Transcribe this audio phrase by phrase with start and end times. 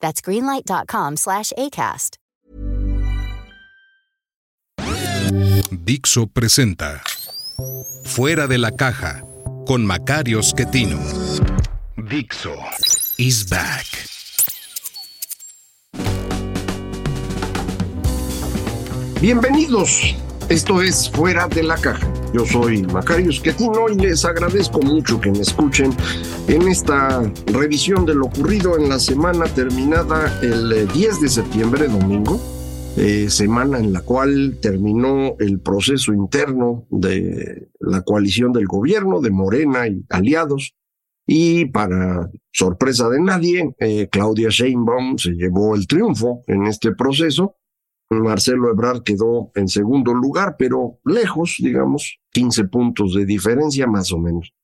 [0.00, 2.16] That's greenlight.com slash ACAST.
[5.70, 7.02] Dixo presenta
[8.04, 9.22] Fuera de la caja
[9.66, 10.98] con Macario Schettino.
[11.96, 12.54] Dixo
[13.18, 13.86] is back.
[19.20, 20.14] Bienvenidos.
[20.48, 22.10] Esto es Fuera de la Caja.
[22.32, 25.94] Yo soy Macario Schettino y les agradezco mucho que me escuchen
[26.48, 32.40] en esta revisión de lo ocurrido en la semana terminada el 10 de septiembre, domingo,
[32.96, 39.30] eh, semana en la cual terminó el proceso interno de la coalición del gobierno, de
[39.30, 40.74] Morena y aliados.
[41.26, 47.58] Y para sorpresa de nadie, eh, Claudia Sheinbaum se llevó el triunfo en este proceso
[48.10, 54.18] Marcelo Ebrard quedó en segundo lugar, pero lejos, digamos, 15 puntos de diferencia más o
[54.18, 54.54] menos.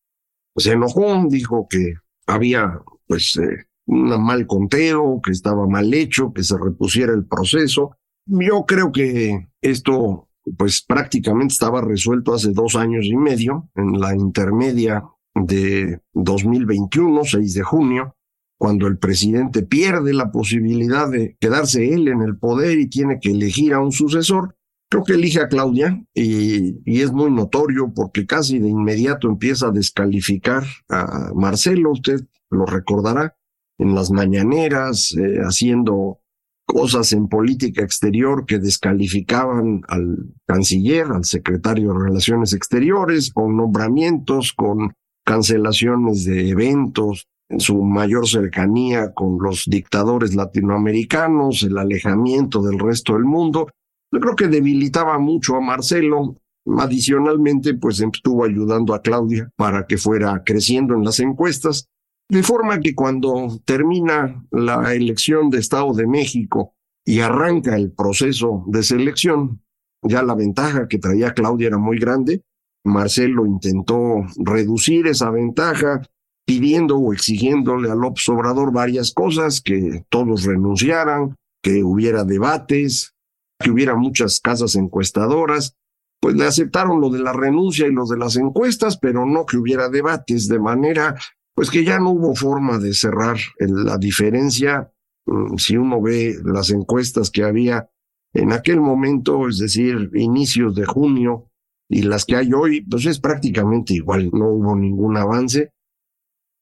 [0.56, 1.94] Se enojó, dijo que
[2.26, 7.96] había pues eh, un mal conteo, que estaba mal hecho, que se repusiera el proceso.
[8.26, 14.14] Yo creo que esto pues prácticamente estaba resuelto hace dos años y medio, en la
[14.14, 18.16] intermedia de 2021, 6 de junio,
[18.58, 23.30] cuando el presidente pierde la posibilidad de quedarse él en el poder y tiene que
[23.30, 24.56] elegir a un sucesor,
[24.94, 29.72] creo que elige a Claudia y, es muy notorio porque casi de inmediato empieza a
[29.72, 33.36] descalificar a Marcelo, usted lo recordará,
[33.78, 36.20] en las mañaneras, eh, haciendo
[36.64, 44.52] cosas en política exterior que descalificaban al canciller, al secretario de Relaciones Exteriores, con nombramientos,
[44.52, 44.94] con
[45.24, 53.14] cancelaciones de eventos, en su mayor cercanía con los dictadores latinoamericanos, el alejamiento del resto
[53.14, 53.66] del mundo.
[54.14, 56.36] Yo creo que debilitaba mucho a Marcelo.
[56.78, 61.88] Adicionalmente, pues estuvo ayudando a Claudia para que fuera creciendo en las encuestas,
[62.30, 68.64] de forma que cuando termina la elección de Estado de México y arranca el proceso
[68.68, 69.60] de selección,
[70.00, 72.42] ya la ventaja que traía Claudia era muy grande.
[72.84, 76.02] Marcelo intentó reducir esa ventaja,
[76.46, 83.13] pidiendo o exigiéndole a López Obrador varias cosas, que todos renunciaran, que hubiera debates,
[83.58, 85.76] que hubiera muchas casas encuestadoras.
[86.20, 89.58] Pues le aceptaron lo de la renuncia y lo de las encuestas, pero no que
[89.58, 91.16] hubiera debates, de manera
[91.54, 94.90] pues que ya no hubo forma de cerrar la diferencia.
[95.26, 97.88] Mm, si uno ve las encuestas que había
[98.32, 101.50] en aquel momento, es decir, inicios de junio,
[101.88, 105.72] y las que hay hoy, pues es prácticamente igual, no hubo ningún avance.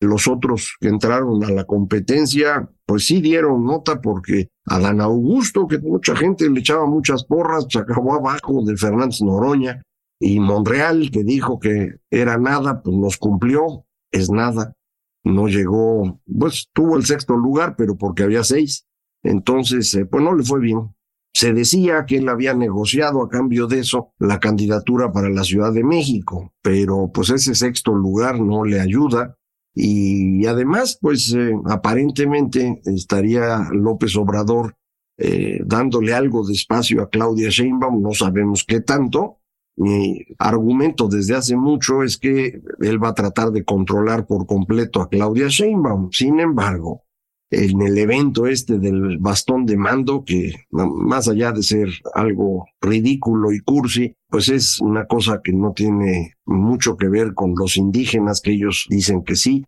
[0.02, 5.78] Los otros que entraron a la competencia, pues sí dieron nota porque Adán Augusto, que
[5.78, 9.80] mucha gente le echaba muchas porras, se acabó abajo de Fernández Noroña,
[10.18, 14.74] y Monreal, que dijo que era nada, pues nos cumplió, es nada.
[15.22, 18.86] No llegó, pues tuvo el sexto lugar, pero porque había seis.
[19.22, 20.94] Entonces, eh, pues no le fue bien.
[21.32, 25.72] Se decía que él había negociado a cambio de eso la candidatura para la Ciudad
[25.72, 29.36] de México, pero pues ese sexto lugar no le ayuda
[29.74, 34.76] y además, pues eh, aparentemente estaría López Obrador
[35.18, 39.38] eh, dándole algo de espacio a Claudia Sheinbaum, no sabemos qué tanto.
[39.76, 45.00] Mi argumento desde hace mucho es que él va a tratar de controlar por completo
[45.00, 46.10] a Claudia Sheinbaum.
[46.12, 47.04] Sin embargo,
[47.50, 53.52] en el evento este del bastón de mando, que más allá de ser algo ridículo
[53.52, 58.40] y cursi, pues es una cosa que no tiene mucho que ver con los indígenas,
[58.40, 59.66] que ellos dicen que sí.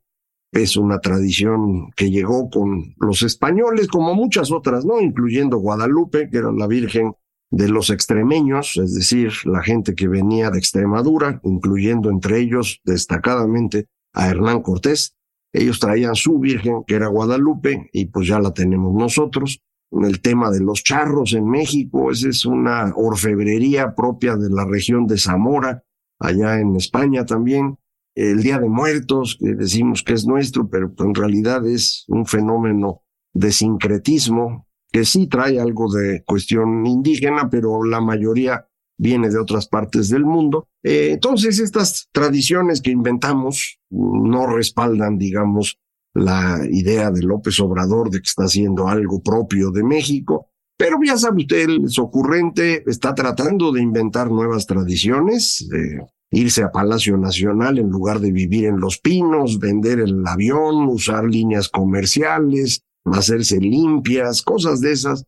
[0.52, 5.02] Es una tradición que llegó con los españoles, como muchas otras, ¿no?
[5.02, 7.12] Incluyendo Guadalupe, que era la Virgen
[7.50, 13.88] de los extremeños, es decir, la gente que venía de Extremadura, incluyendo entre ellos destacadamente
[14.14, 15.14] a Hernán Cortés.
[15.52, 19.60] Ellos traían su Virgen, que era Guadalupe, y pues ya la tenemos nosotros.
[20.02, 25.06] El tema de los charros en México, esa es una orfebrería propia de la región
[25.06, 25.84] de Zamora,
[26.18, 27.78] allá en España también.
[28.14, 33.02] El Día de Muertos, que decimos que es nuestro, pero en realidad es un fenómeno
[33.32, 39.66] de sincretismo, que sí trae algo de cuestión indígena, pero la mayoría viene de otras
[39.66, 40.68] partes del mundo.
[40.82, 45.80] Eh, entonces, estas tradiciones que inventamos no respaldan, digamos,
[46.14, 50.48] la idea de López Obrador de que está haciendo algo propio de México.
[50.76, 56.72] Pero ya sabe usted, es ocurrente, está tratando de inventar nuevas tradiciones, de irse a
[56.72, 62.82] Palacio Nacional en lugar de vivir en Los Pinos, vender el avión, usar líneas comerciales,
[63.04, 65.24] hacerse limpias, cosas de esas.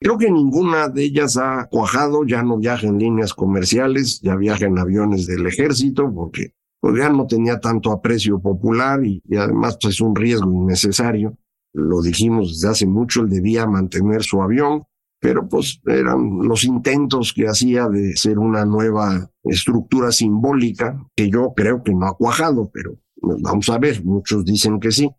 [0.00, 4.66] Creo que ninguna de ellas ha cuajado, ya no viaja en líneas comerciales, ya viaja
[4.66, 9.94] en aviones del ejército, porque pues ya no tenía tanto aprecio popular y, además pues,
[9.94, 11.36] es un riesgo innecesario.
[11.72, 14.84] Lo dijimos desde hace mucho, él debía mantener su avión,
[15.20, 21.52] pero pues eran los intentos que hacía de ser una nueva estructura simbólica, que yo
[21.56, 25.10] creo que no ha cuajado, pero vamos a ver, muchos dicen que sí.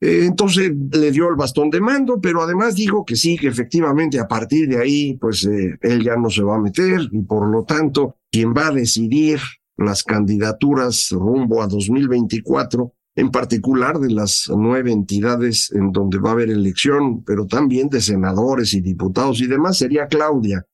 [0.00, 4.18] Eh, entonces le dio el bastón de mando, pero además dijo que sí, que efectivamente
[4.18, 7.48] a partir de ahí, pues eh, él ya no se va a meter y por
[7.48, 9.40] lo tanto, quien va a decidir
[9.76, 16.32] las candidaturas rumbo a 2024, en particular de las nueve entidades en donde va a
[16.32, 20.66] haber elección, pero también de senadores y diputados y demás, sería Claudia.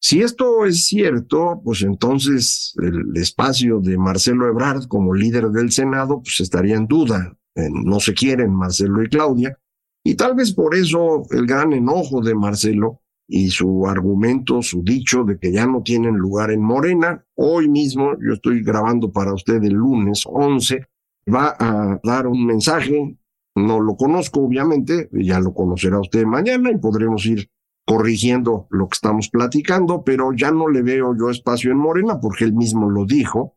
[0.00, 6.20] Si esto es cierto, pues entonces el espacio de Marcelo Ebrard como líder del Senado,
[6.22, 7.36] pues estaría en duda.
[7.56, 9.58] No se quieren Marcelo y Claudia.
[10.04, 15.22] Y tal vez por eso el gran enojo de Marcelo y su argumento, su dicho
[15.22, 17.24] de que ya no tienen lugar en Morena.
[17.34, 20.86] Hoy mismo, yo estoy grabando para usted el lunes 11,
[21.32, 23.18] va a dar un mensaje,
[23.54, 27.50] no lo conozco obviamente, ya lo conocerá usted mañana y podremos ir
[27.84, 32.44] corrigiendo lo que estamos platicando, pero ya no le veo yo espacio en Morena porque
[32.44, 33.56] él mismo lo dijo.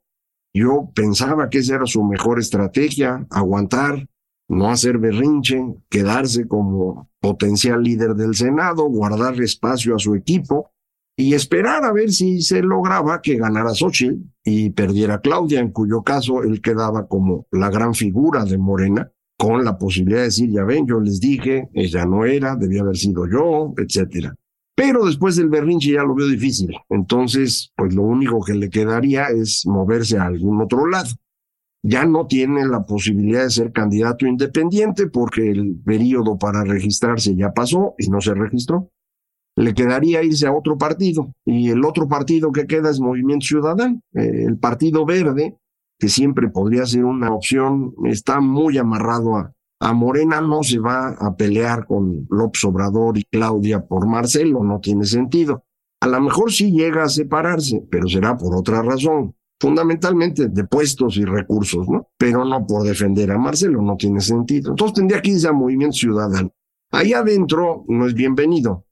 [0.53, 4.07] Yo pensaba que esa era su mejor estrategia, aguantar,
[4.51, 10.71] no hacer berrinche, quedarse como potencial líder del Senado, guardar espacio a su equipo
[11.15, 16.03] y esperar a ver si se lograba que ganara Xochitl y perdiera Claudia, en cuyo
[16.03, 20.65] caso él quedaba como la gran figura de Morena, con la posibilidad de decir, ya
[20.65, 24.35] ven, yo les dije, ella no era, debía haber sido yo, etcétera.
[24.75, 26.75] Pero después del berrinche ya lo veo difícil.
[26.89, 31.11] Entonces, pues lo único que le quedaría es moverse a algún otro lado
[31.83, 37.53] ya no tiene la posibilidad de ser candidato independiente porque el periodo para registrarse ya
[37.53, 38.91] pasó y no se registró.
[39.55, 43.99] Le quedaría irse a otro partido y el otro partido que queda es Movimiento Ciudadano.
[44.13, 45.57] Eh, el Partido Verde,
[45.99, 51.09] que siempre podría ser una opción, está muy amarrado a, a Morena, no se va
[51.09, 55.65] a pelear con López Obrador y Claudia por Marcelo, no tiene sentido.
[55.99, 61.17] A lo mejor sí llega a separarse, pero será por otra razón fundamentalmente de puestos
[61.17, 62.09] y recursos, ¿no?
[62.17, 64.71] Pero no por defender a Marcelo, no tiene sentido.
[64.71, 66.51] Entonces tendría que irse a Movimiento Ciudadano.
[66.89, 68.87] Ahí adentro no es bienvenido.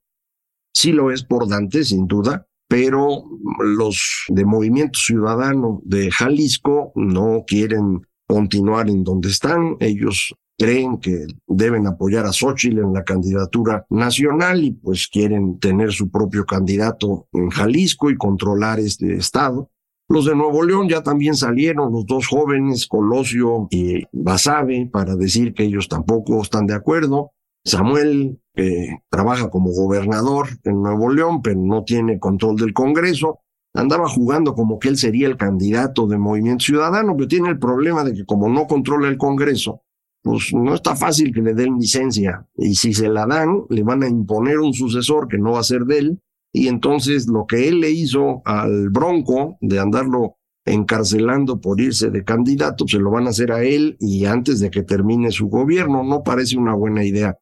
[0.72, 3.24] Sí lo es por Dante, sin duda, pero
[3.58, 9.76] los de Movimiento Ciudadano de Jalisco no quieren continuar en donde están.
[9.80, 15.90] Ellos creen que deben apoyar a Xochitl en la candidatura nacional y pues quieren tener
[15.90, 19.68] su propio candidato en Jalisco y controlar este estado.
[20.10, 25.54] Los de Nuevo León ya también salieron, los dos jóvenes, Colosio y Basabe, para decir
[25.54, 27.30] que ellos tampoco están de acuerdo.
[27.64, 33.38] Samuel, que trabaja como gobernador en Nuevo León, pero no tiene control del Congreso,
[33.72, 38.02] andaba jugando como que él sería el candidato de Movimiento Ciudadano, pero tiene el problema
[38.02, 39.82] de que como no controla el Congreso,
[40.24, 42.48] pues no está fácil que le den licencia.
[42.56, 45.62] Y si se la dan, le van a imponer un sucesor que no va a
[45.62, 46.22] ser de él,
[46.52, 52.24] y entonces lo que él le hizo al Bronco de andarlo encarcelando por irse de
[52.24, 56.04] candidato, se lo van a hacer a él y antes de que termine su gobierno,
[56.04, 57.36] no parece una buena idea.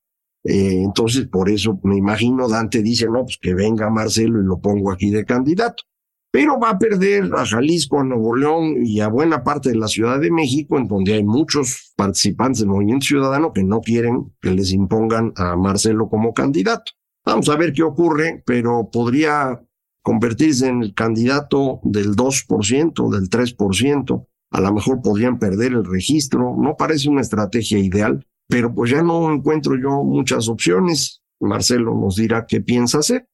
[0.45, 4.61] Eh, entonces, por eso me imagino Dante dice, no, pues que venga Marcelo y lo
[4.61, 5.83] pongo aquí de candidato.
[6.31, 9.88] Pero va a perder a Jalisco, a Nuevo León y a buena parte de la
[9.88, 14.50] Ciudad de México, en donde hay muchos participantes del movimiento ciudadano que no quieren que
[14.50, 16.93] les impongan a Marcelo como candidato.
[17.28, 19.62] Vamos a ver qué ocurre, pero podría
[20.00, 24.26] convertirse en el candidato del 2%, del 3%.
[24.50, 26.56] A lo mejor podrían perder el registro.
[26.56, 31.20] No parece una estrategia ideal, pero pues ya no encuentro yo muchas opciones.
[31.38, 33.28] Marcelo nos dirá qué piensa hacer.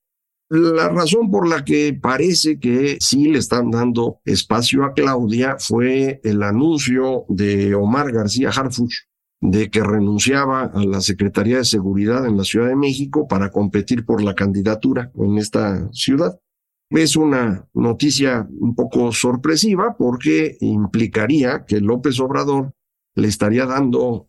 [0.48, 6.20] La razón por la que parece que sí le están dando espacio a Claudia fue
[6.24, 9.04] el anuncio de Omar García Harfuch
[9.44, 14.06] de que renunciaba a la Secretaría de Seguridad en la Ciudad de México para competir
[14.06, 16.40] por la candidatura en esta ciudad.
[16.88, 22.72] Es una noticia un poco sorpresiva porque implicaría que López Obrador
[23.16, 24.26] le estaría dando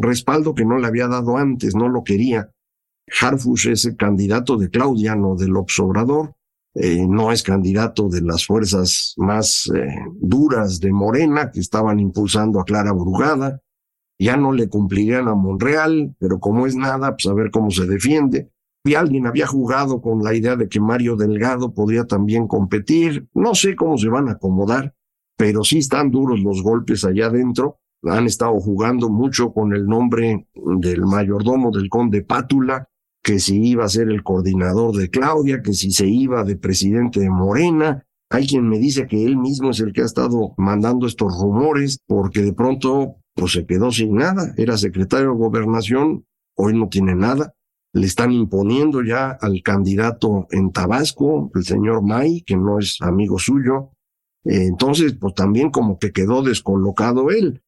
[0.00, 2.50] respaldo que no le había dado antes, no lo quería.
[3.20, 6.34] Harfush es el candidato de Claudia, no de López Obrador,
[6.74, 9.86] eh, no es candidato de las fuerzas más eh,
[10.20, 13.61] duras de Morena que estaban impulsando a Clara Brugada,
[14.22, 17.86] ya no le cumplirían a Monreal, pero como es nada, pues a ver cómo se
[17.86, 18.50] defiende.
[18.84, 23.28] Y alguien había jugado con la idea de que Mario Delgado podría también competir.
[23.34, 24.94] No sé cómo se van a acomodar,
[25.36, 27.78] pero sí están duros los golpes allá adentro.
[28.04, 32.88] Han estado jugando mucho con el nombre del mayordomo del conde Pátula,
[33.24, 37.20] que si iba a ser el coordinador de Claudia, que si se iba de presidente
[37.20, 38.04] de Morena.
[38.30, 41.98] Hay quien me dice que él mismo es el que ha estado mandando estos rumores,
[42.06, 44.54] porque de pronto pues se quedó sin nada.
[44.56, 47.54] Era secretario de gobernación, hoy no tiene nada.
[47.92, 53.38] Le están imponiendo ya al candidato en Tabasco, el señor May, que no es amigo
[53.38, 53.90] suyo.
[54.44, 57.62] entonces, pues también como que quedó descolocado él.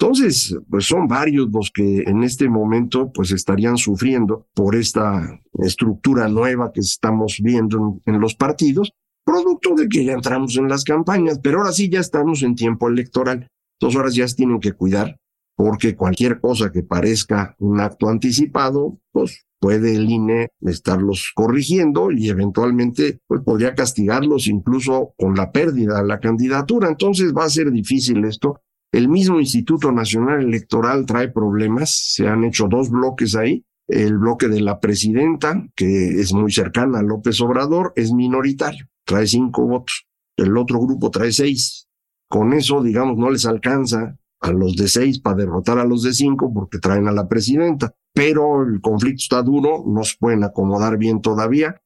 [0.00, 6.28] Entonces, pues son varios los que en este momento pues estarían sufriendo por esta estructura
[6.28, 8.92] nueva que estamos viendo en, los partidos,
[9.24, 12.88] producto de que ya entramos en las campañas, pero ahora sí ya estamos en tiempo
[12.88, 13.48] electoral.
[13.80, 15.18] Dos horas ya tienen que cuidar
[15.56, 22.28] porque cualquier cosa que parezca un acto anticipado, pues puede el INE estarlos corrigiendo y
[22.28, 26.88] eventualmente pues podría castigarlos incluso con la pérdida de la candidatura.
[26.88, 32.44] Entonces va a ser difícil esto el mismo Instituto Nacional Electoral trae problemas, se han
[32.44, 33.64] hecho dos bloques ahí.
[33.86, 39.26] El bloque de la presidenta, que es muy cercana a López Obrador, es minoritario, trae
[39.26, 40.06] cinco votos.
[40.36, 41.87] El otro grupo trae seis.
[42.28, 46.12] Con eso, digamos, no les alcanza a los de seis para derrotar a los de
[46.12, 47.92] cinco porque traen a la presidenta.
[48.12, 51.80] Pero el conflicto está duro, no se pueden acomodar bien todavía.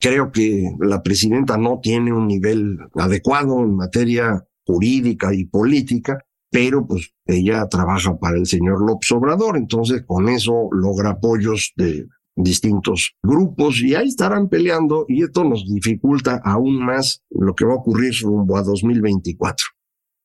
[0.00, 6.18] Creo que la presidenta no tiene un nivel adecuado en materia jurídica y política,
[6.50, 12.06] pero pues ella trabaja para el señor López Obrador, entonces con eso logra apoyos de
[12.36, 17.74] distintos grupos y ahí estarán peleando y esto nos dificulta aún más lo que va
[17.74, 19.66] a ocurrir rumbo a 2024.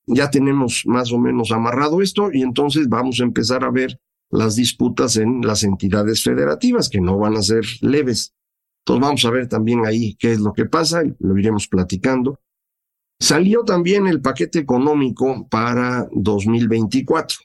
[0.08, 4.00] Ya tenemos más o menos amarrado esto y entonces vamos a empezar a ver
[4.32, 8.34] las disputas en las entidades federativas que no van a ser leves.
[8.80, 12.40] Entonces vamos a ver también ahí qué es lo que pasa y lo iremos platicando.
[13.20, 17.38] Salió también el paquete económico para 2024.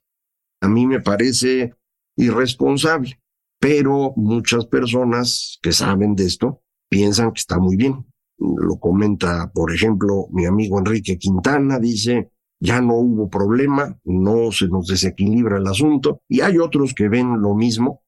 [0.62, 1.75] A mí me parece
[2.16, 3.21] irresponsable,
[3.64, 8.04] pero muchas personas que saben de esto piensan que está muy bien.
[8.37, 12.30] Lo comenta, por ejemplo, mi amigo Enrique Quintana, dice,
[12.61, 17.40] ya no hubo problema, no se nos desequilibra el asunto, y hay otros que ven
[17.40, 18.02] lo mismo.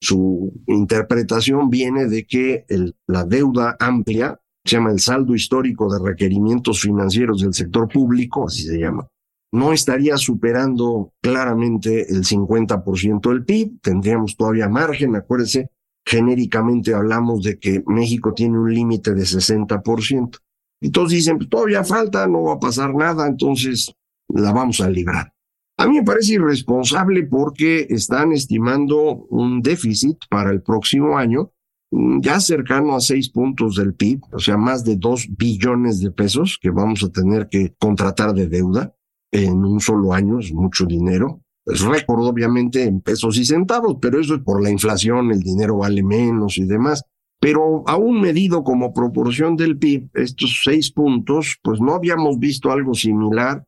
[0.00, 2.64] Su interpretación viene de que
[3.08, 8.62] la deuda amplia se llama el saldo histórico de requerimientos financieros del sector público, así
[8.62, 9.08] se llama,
[9.52, 15.70] no estaría superando claramente el 50% del PIB, tendríamos todavía margen, acuérdense,
[16.04, 20.38] genéricamente hablamos de que México tiene un límite de 60%.
[20.80, 23.94] Entonces dicen, pues todavía falta, no va a pasar nada, entonces
[24.28, 25.32] la vamos a librar.
[25.76, 31.52] A mí me parece irresponsable porque están estimando un déficit para el próximo año
[31.92, 36.10] Mm, ya cercano a seis puntos del PIB, o sea, más de dos billones de
[36.10, 38.94] pesos que vamos a tener que contratar de deuda
[39.32, 41.40] en un solo año, es mucho dinero.
[41.64, 45.78] Es récord, obviamente, en pesos y centavos, pero eso es por la inflación, el dinero
[45.78, 47.02] vale menos y demás.
[47.40, 52.94] Pero aún medido como proporción del PIB, estos seis puntos, pues no habíamos visto algo
[52.94, 53.64] similar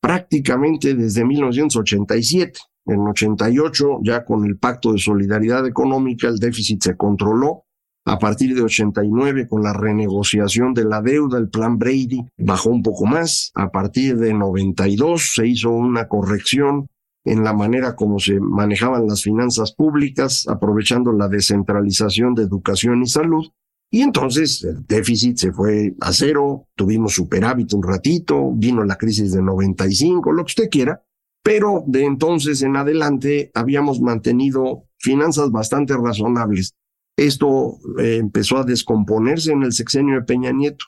[0.00, 2.60] prácticamente desde 1987.
[2.86, 7.64] En 88, ya con el Pacto de Solidaridad Económica, el déficit se controló
[8.08, 12.82] a partir de 89, con la renegociación de la deuda, el plan Brady bajó un
[12.82, 13.52] poco más.
[13.54, 16.88] A partir de 92 se hizo una corrección
[17.26, 23.06] en la manera como se manejaban las finanzas públicas, aprovechando la descentralización de educación y
[23.06, 23.46] salud.
[23.90, 29.32] Y entonces el déficit se fue a cero, tuvimos superávit un ratito, vino la crisis
[29.32, 31.02] de 95, lo que usted quiera,
[31.42, 36.74] pero de entonces en adelante habíamos mantenido finanzas bastante razonables.
[37.18, 40.84] Esto eh, empezó a descomponerse en el sexenio de Peña Nieto.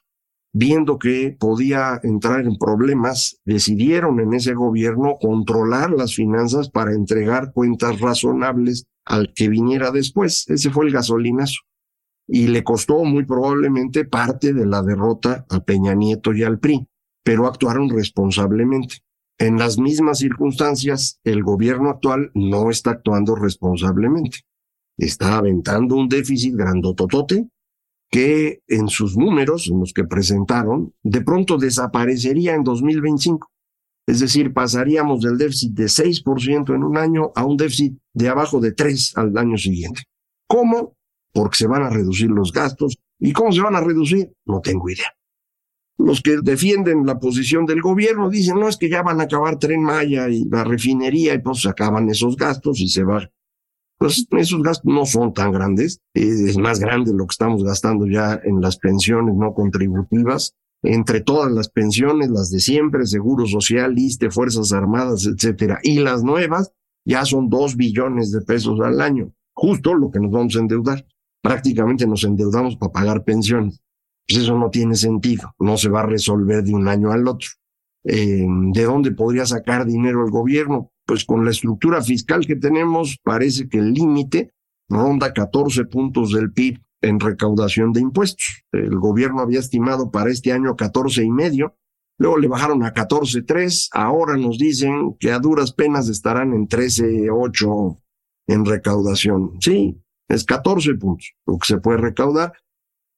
[0.52, 7.52] Viendo que podía entrar en problemas, decidieron en ese gobierno controlar las finanzas para entregar
[7.52, 10.48] cuentas razonables al que viniera después.
[10.48, 11.62] Ese fue el gasolinazo.
[12.28, 16.86] Y le costó muy probablemente parte de la derrota a Peña Nieto y al PRI,
[17.24, 18.98] pero actuaron responsablemente.
[19.36, 24.44] En las mismas circunstancias, el gobierno actual no está actuando responsablemente
[25.04, 27.48] está aventando un déficit grandototote
[28.10, 33.48] que en sus números, en los que presentaron, de pronto desaparecería en 2025.
[34.06, 38.60] Es decir, pasaríamos del déficit de 6% en un año a un déficit de abajo
[38.60, 40.02] de 3 al año siguiente.
[40.48, 40.96] ¿Cómo?
[41.32, 42.98] Porque se van a reducir los gastos.
[43.20, 44.32] ¿Y cómo se van a reducir?
[44.46, 45.14] No tengo idea.
[45.96, 49.58] Los que defienden la posición del gobierno dicen, no, es que ya van a acabar
[49.58, 53.30] Tren Maya y la refinería y pues acaban esos gastos y se va.
[54.00, 58.40] Pues esos gastos no son tan grandes, es más grande lo que estamos gastando ya
[58.44, 64.30] en las pensiones no contributivas, entre todas las pensiones, las de siempre, Seguro Social, ISTE,
[64.30, 66.72] Fuerzas Armadas, etcétera, y las nuevas,
[67.04, 71.06] ya son dos billones de pesos al año, justo lo que nos vamos a endeudar.
[71.42, 73.82] Prácticamente nos endeudamos para pagar pensiones.
[74.26, 77.50] Pues eso no tiene sentido, no se va a resolver de un año al otro.
[78.04, 80.90] Eh, ¿De dónde podría sacar dinero el gobierno?
[81.10, 84.52] Pues con la estructura fiscal que tenemos, parece que el límite
[84.88, 88.62] ronda 14 puntos del PIB en recaudación de impuestos.
[88.70, 91.74] El gobierno había estimado para este año 14 y medio,
[92.16, 97.98] luego le bajaron a 14.3, ahora nos dicen que a duras penas estarán en 13.8
[98.46, 99.54] en recaudación.
[99.58, 102.52] Sí, es 14 puntos lo que se puede recaudar.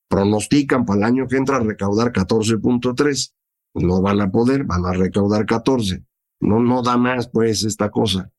[0.08, 3.34] Pronostican para el año que entra recaudar 14.3.
[3.75, 6.06] No van a poder, van a recaudar 14.
[6.42, 8.32] No, no da más, pues, esta cosa.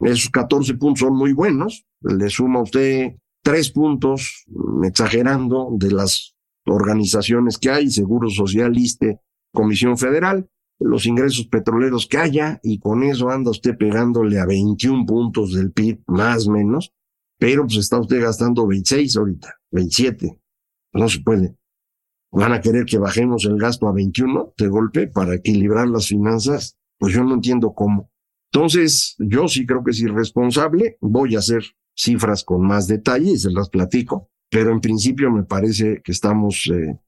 [0.00, 1.84] Esos 14 puntos son muy buenos.
[2.00, 4.46] Le suma usted tres puntos,
[4.82, 6.34] exagerando, de las
[6.64, 9.20] organizaciones que hay, Seguro Social, ISTE,
[9.52, 10.48] Comisión Federal,
[10.80, 15.70] los ingresos petroleros que haya, y con eso anda usted pegándole a 21 puntos del
[15.72, 16.94] PIB, más menos,
[17.38, 20.40] pero pues está usted gastando 26 ahorita, 27.
[20.94, 21.56] No se puede.
[22.32, 26.78] ¿Van a querer que bajemos el gasto a 21 de golpe para equilibrar las finanzas?
[27.04, 28.10] Pues yo no entiendo cómo.
[28.50, 30.96] Entonces, yo sí creo que es irresponsable.
[31.02, 31.62] Voy a hacer
[31.94, 36.66] cifras con más detalle y se las platico, pero en principio me parece que estamos
[36.72, 36.98] eh,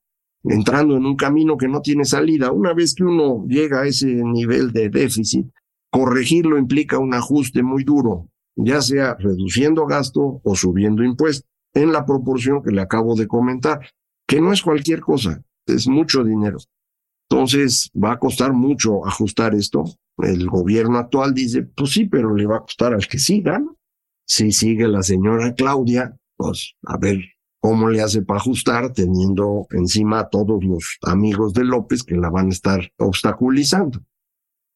[0.45, 2.53] entrando en un camino que no tiene salida.
[2.53, 5.47] Una vez que uno llega a ese nivel de déficit,
[5.91, 12.05] corregirlo implica un ajuste muy duro, ya sea reduciendo gasto o subiendo impuestos, en la
[12.05, 13.81] proporción que le acabo de comentar,
[14.29, 16.59] que no es cualquier cosa, es mucho dinero.
[17.29, 19.85] Entonces, va a costar mucho ajustar esto.
[20.19, 23.63] El gobierno actual dice, pues sí, pero le va a costar al que siga,
[24.27, 27.19] si sigue la señora Claudia, pues a ver
[27.61, 32.31] cómo le hace para ajustar teniendo encima a todos los amigos de López que la
[32.31, 34.01] van a estar obstaculizando.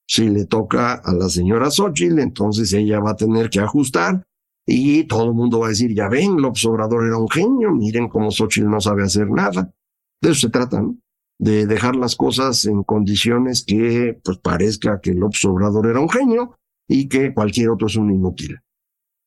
[0.07, 4.27] Si le toca a la señora Xochitl, entonces ella va a tener que ajustar
[4.66, 8.09] y todo el mundo va a decir, ya ven, López Obrador era un genio, miren
[8.09, 9.72] cómo Xochitl no sabe hacer nada.
[10.20, 10.96] De eso se trata, ¿no?
[11.40, 16.59] De dejar las cosas en condiciones que pues parezca que López Obrador era un genio
[16.87, 18.59] y que cualquier otro es un inútil.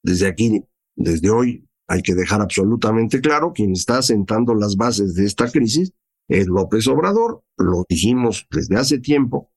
[0.03, 0.63] Desde aquí,
[0.95, 5.93] desde hoy, hay que dejar absolutamente claro quien está sentando las bases de esta crisis
[6.27, 7.43] es López Obrador.
[7.57, 9.51] Lo dijimos desde hace tiempo,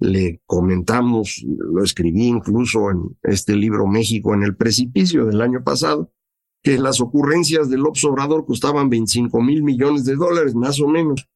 [0.00, 6.12] le comentamos, lo escribí incluso en este libro México en el precipicio del año pasado,
[6.62, 11.28] que las ocurrencias de López Obrador costaban 25 mil millones de dólares, más o menos.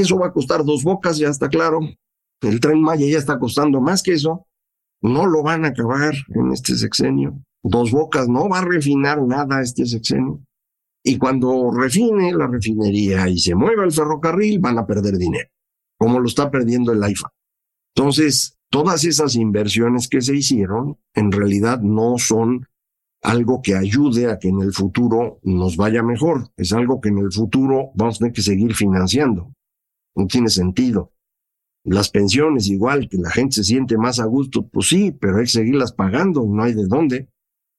[0.00, 1.80] Eso va a costar dos bocas, ya está claro.
[2.40, 4.46] El tren Maya ya está costando más que eso
[5.04, 7.38] no lo van a acabar en este sexenio.
[7.62, 10.40] Dos Bocas no va a refinar nada este sexenio.
[11.04, 15.50] Y cuando refine la refinería y se mueva el ferrocarril, van a perder dinero,
[15.98, 17.28] como lo está perdiendo el AIFA.
[17.94, 22.66] Entonces, todas esas inversiones que se hicieron, en realidad no son
[23.22, 26.48] algo que ayude a que en el futuro nos vaya mejor.
[26.56, 29.52] Es algo que en el futuro vamos a tener que seguir financiando.
[30.14, 31.12] No tiene sentido.
[31.84, 35.44] Las pensiones igual, que la gente se siente más a gusto, pues sí, pero hay
[35.44, 37.28] que seguirlas pagando, no hay de dónde.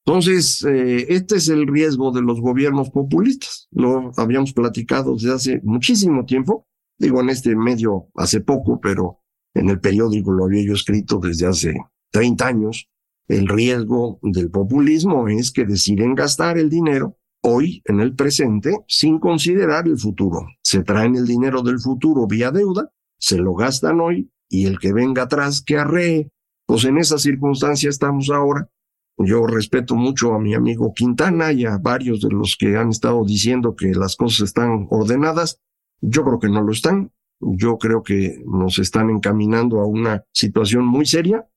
[0.06, 3.68] Entonces, eh, este es el riesgo de los gobiernos populistas.
[3.72, 6.68] Lo habíamos platicado desde hace muchísimo tiempo,
[7.00, 9.22] digo en este medio hace poco, pero
[9.56, 11.76] en el periódico lo había yo escrito desde hace
[12.12, 12.88] 30 años.
[13.28, 19.20] El riesgo del populismo es que deciden gastar el dinero hoy en el presente sin
[19.20, 20.46] considerar el futuro.
[20.62, 24.94] Se traen el dinero del futuro vía deuda se lo gastan hoy y el que
[24.94, 26.32] venga atrás que arree.
[26.66, 28.70] Pues en esa circunstancia estamos ahora.
[29.18, 33.24] Yo respeto mucho a mi amigo Quintana y a varios de los que han estado
[33.24, 35.62] diciendo que las cosas están ordenadas.
[36.02, 37.12] Yo creo que no lo están.
[37.40, 41.48] Yo creo que nos están encaminando a una situación muy seria.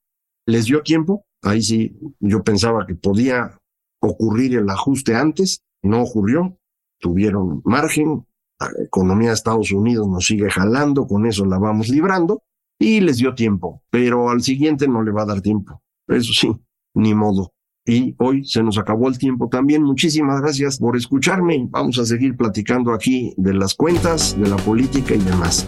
[0.46, 1.26] Les dio tiempo.
[1.42, 3.58] Ahí sí, yo pensaba que podía
[4.00, 5.62] ocurrir el ajuste antes.
[5.82, 6.58] No ocurrió.
[7.00, 8.26] Tuvieron margen,
[8.58, 12.42] la economía de Estados Unidos nos sigue jalando, con eso la vamos librando,
[12.78, 15.80] y les dio tiempo, pero al siguiente no le va a dar tiempo.
[16.08, 16.50] Eso sí,
[16.94, 17.52] ni modo.
[17.86, 19.82] Y hoy se nos acabó el tiempo también.
[19.82, 21.66] Muchísimas gracias por escucharme.
[21.70, 25.66] Vamos a seguir platicando aquí de las cuentas, de la política y demás.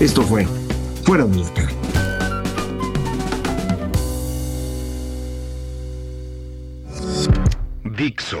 [0.00, 0.46] Esto fue
[1.04, 1.44] Fuera de la
[7.96, 8.40] Dixo